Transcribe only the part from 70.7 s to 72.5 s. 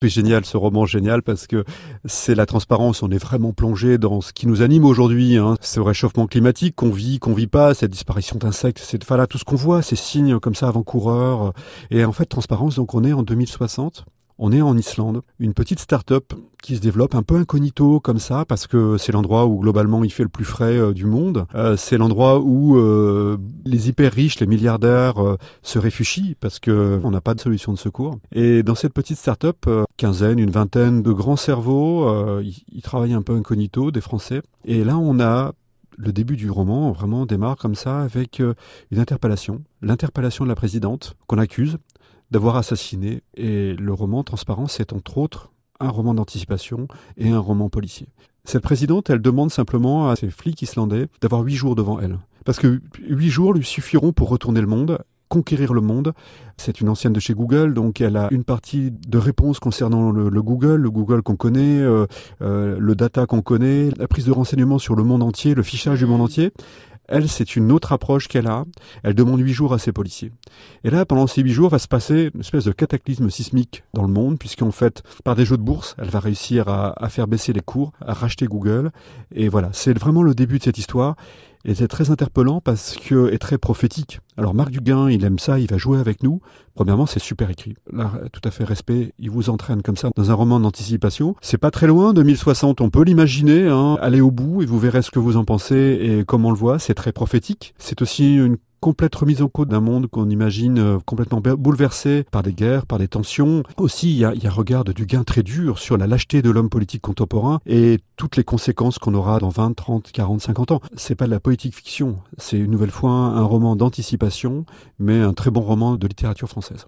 Et là, pendant ces huit jours, va se passer une